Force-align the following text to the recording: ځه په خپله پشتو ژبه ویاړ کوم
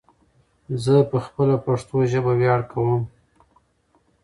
ځه 0.83 0.95
په 1.09 1.17
خپله 1.25 1.55
پشتو 1.65 1.97
ژبه 2.11 2.31
ویاړ 2.39 2.61
کوم 2.71 3.01